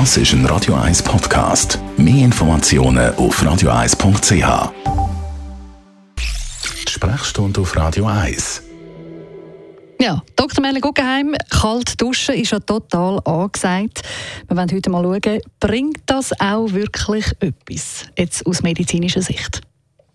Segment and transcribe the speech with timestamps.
[0.00, 1.78] Das ist ein Radio 1 Podcast.
[1.96, 4.72] Mehr Informationen auf radio1.ch.
[6.18, 8.64] Die Sprechstunde auf Radio 1.
[10.00, 10.62] Ja, Dr.
[10.62, 14.02] Melle Guggenheim, kalt duschen ist ja total angesagt.
[14.48, 19.60] Wir wollen heute mal schauen, bringt das auch wirklich etwas, jetzt aus medizinischer Sicht?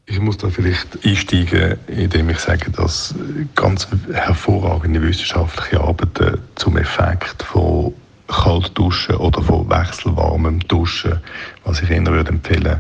[0.08, 3.16] Ich muss da vielleicht einsteigen, indem ich sage, dass
[3.56, 7.94] ganz hervorragende wissenschaftliche Arbeiten zum Effekt von
[8.40, 11.20] kalt duschen oder von wechselwarmem Duschen,
[11.66, 12.80] was ich Ihnen würde empfehlen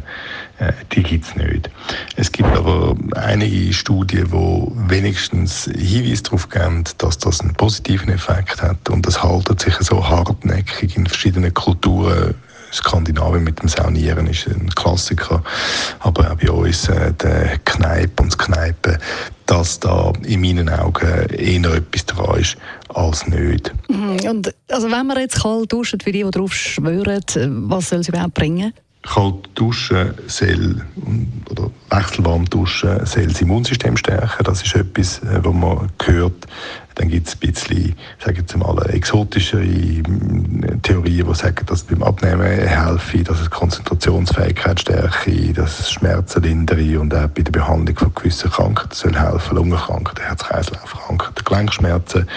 [0.59, 1.69] äh, die gibt es nicht.
[2.15, 8.61] Es gibt aber einige Studien, die wenigstens Hinweise darauf geben, dass das einen positiven Effekt
[8.61, 12.35] hat und es haltet sich so hartnäckig in verschiedenen Kulturen
[12.71, 15.43] Skandinavien mit dem Saunieren ist ein Klassiker,
[15.99, 18.97] aber auch bei uns äh, der Kneipe und das Kneipen,
[19.45, 22.57] dass da in meinen Augen eher etwas dran ist
[22.89, 23.73] als nicht.
[23.89, 24.19] Mhm.
[24.29, 27.23] Und also wenn man jetzt kalt duscht, für die, die darauf schwören,
[27.69, 28.73] was soll es überhaupt bringen?
[29.01, 30.81] Kalt duschen soll,
[31.49, 34.43] oder wechselwarm duschen soll das Immunsystem stärken.
[34.43, 36.45] Das ist etwas, äh, was man hört.
[36.95, 39.63] Dann gibt es ein bisschen, ich sage jetzt mal, exotischere
[41.29, 47.13] die sagen, dass beim Abnehmen helfe, dass es Konzentrationsfähigkeit stärke, dass es Schmerzen lindere und
[47.13, 52.27] auch bei der Behandlung von gewissen Krankheiten soll helfen, Lungenkrankheiten, Herz-Kreislauf-Krankheiten, Gelenkschmerzen.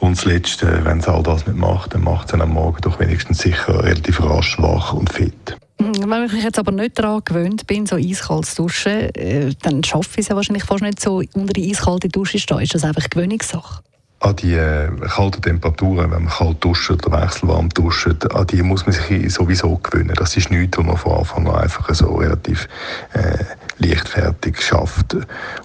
[0.00, 3.00] Und das Letzte, wenn es all das nicht macht, dann macht es am Morgen doch
[3.00, 5.56] wenigstens sicher relativ rasch wach und fit.
[5.78, 9.84] Wenn ich mich jetzt aber nicht daran gewöhnt bin, so eiskalt zu duschen, äh, dann
[9.84, 12.60] schaffe ich es ja wahrscheinlich fast nicht so, unter die eiskalte Dusche zu stehen.
[12.60, 13.82] Ist das einfach Gewöhnungssache?
[14.26, 18.84] An die äh, kalten Temperaturen, wenn man kalt duscht oder wechselwarm duscht, an die muss
[18.84, 20.14] man sich sowieso gewöhnen.
[20.16, 22.66] Das ist nichts, was man von Anfang an einfach so relativ
[23.12, 23.44] äh,
[23.78, 25.16] leichtfertig schafft.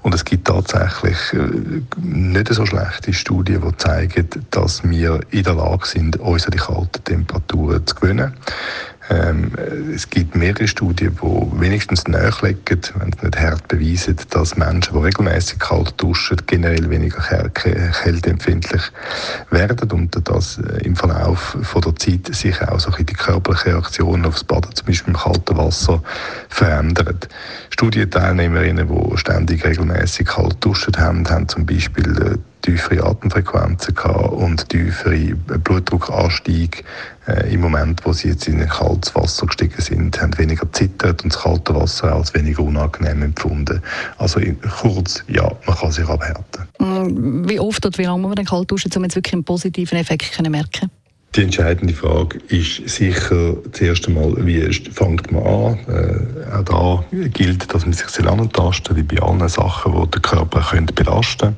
[0.04, 5.56] Und es gibt tatsächlich äh, nicht so schlechte Studien, die zeigen, dass wir in der
[5.56, 8.34] Lage sind, uns an die kalten Temperaturen zu gewöhnen.
[9.12, 9.52] Ähm,
[9.94, 15.04] es gibt mehrere Studien, die wenigstens nachlegen, wenn es nicht hart beweisen, dass Menschen, die
[15.04, 18.84] regelmäßig kalt duschen, generell weniger kälteempfindlich
[19.50, 24.26] werden und dass äh, im Verlauf von der Zeit sich auch so die körperliche Reaktion
[24.26, 26.02] aufs Baden, zum Beispiel im kalten Wasser,
[26.48, 27.20] verändern.
[27.70, 34.70] Studienteilnehmerinnen, die ständig regelmäßig kalt duschen haben, haben zum Beispiel äh, tiefere Atemfrequenzen gehabt und
[34.70, 36.84] tiefere Blutdruckanstieg.
[37.28, 41.24] Äh, Im Moment, wo sie jetzt in ein kaltes Wasser gestiegen sind, haben weniger zittert
[41.24, 43.82] und das kalte Wasser als weniger unangenehm empfunden.
[44.18, 44.40] Also
[44.80, 46.68] kurz, ja, man kann sich abhärten.
[46.80, 49.44] Mm, wie oft und wie lange muss man denn kalt duschen, um jetzt wirklich einen
[49.44, 50.90] positiven Effekt zu merken?
[51.36, 54.62] Die entscheidende Frage ist sicher zuerst einmal, wie
[54.92, 55.80] fängt man an.
[55.88, 60.60] Äh, auch da gilt, dass man sich antasten wie bei allen Sachen, die den Körper
[60.60, 61.58] können belasten können.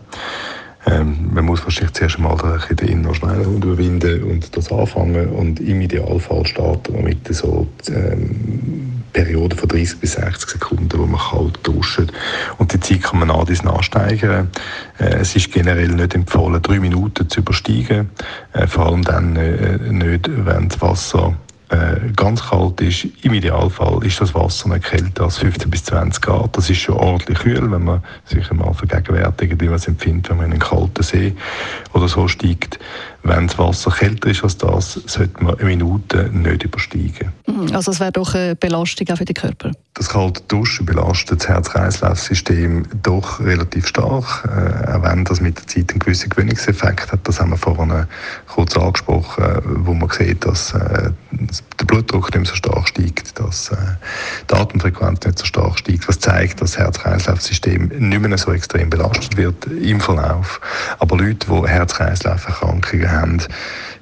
[0.85, 2.37] Ähm, man muss wahrscheinlich zuerst einmal
[2.69, 9.03] den inneren Schneidehund überwinden und das anfangen und im Idealfall starten wir mit so ähm,
[9.13, 12.11] Periode von 30 bis 60 Sekunden, wo man kalt duscht.
[12.57, 14.49] Und die Zeit kann man an dies nachsteigern.
[14.97, 18.09] Äh, es ist generell nicht empfohlen, drei Minuten zu übersteigen.
[18.53, 21.35] Äh, vor allem dann äh, nicht, wenn das Wasser
[21.69, 26.21] äh, ganz kalt ist, im Idealfall ist das Wasser nicht kälter als 15 bis 20
[26.21, 26.55] Grad.
[26.57, 30.37] Das ist schon ordentlich kühl, wenn man sich einmal vergegenwärtigt, wie man es empfindet, wenn
[30.37, 31.33] man in einen kalten See
[31.93, 32.79] oder so steigt.
[33.23, 37.31] Wenn das Wasser kälter ist als das, sollte man eine Minute nicht übersteigen.
[37.47, 39.71] Mhm, also es wäre doch eine Belastung auch für den Körper?
[39.93, 45.67] Das kalte Duschen belastet das Herz-Kreislauf-System doch relativ stark, äh, auch wenn das mit der
[45.67, 47.19] Zeit einen gewissen Gewöhnungseffekt hat.
[47.23, 48.05] Das haben wir vorhin
[48.47, 49.45] kurz angesprochen,
[49.85, 51.11] wo man sieht, dass äh,
[51.83, 53.75] der Blutdruck nicht so stark steigt, dass äh,
[54.49, 58.89] die Atemfrequenz nicht so stark steigt, was zeigt, dass das Herz-Kreislauf-System nicht mehr so extrem
[58.89, 60.61] belastet wird im Verlauf.
[60.99, 63.41] Aber Leute, die Herz-Kreislauf-Erkrankungen haben,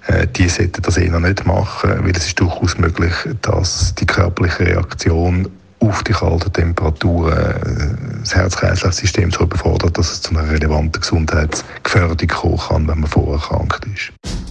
[0.08, 4.68] äh, die sollten das eher nicht machen, weil es ist durchaus möglich, dass die körperliche
[4.68, 5.50] Reaktion
[5.80, 12.28] auf die kalten Temperaturen äh, das Herz-Kreislauf-System so überfordert, dass es zu einer relevanten Gesundheitsgefährdung
[12.28, 14.50] kommen kann, wenn man vorerkrankt ist.